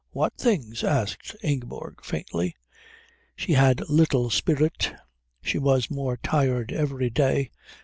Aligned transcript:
"What 0.09 0.33
things?" 0.35 0.83
asked 0.83 1.35
Ingeborg 1.43 2.03
faintly. 2.03 2.55
She 3.35 3.53
had 3.53 3.87
little 3.87 4.31
spirit. 4.31 4.91
She 5.43 5.59
was 5.59 5.91
more 5.91 6.17
tired 6.17 6.71
every 6.73 7.11
day. 7.11 7.51